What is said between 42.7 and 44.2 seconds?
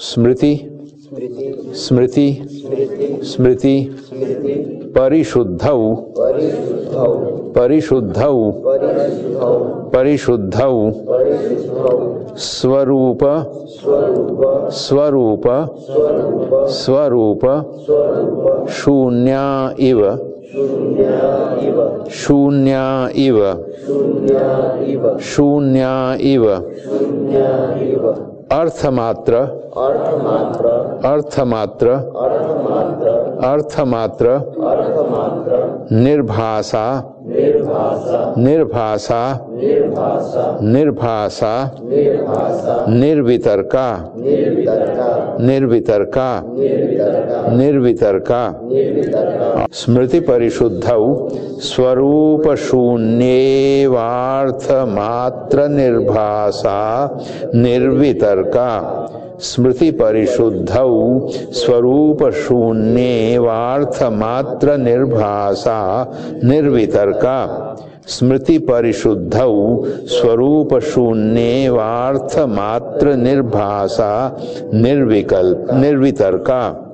निर्वितर्का।